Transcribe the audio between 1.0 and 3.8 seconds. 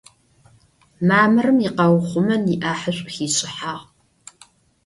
Mamırım yikheuxhumen yi'ahış'u xiş'ıhağ.